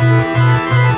[0.00, 0.89] Música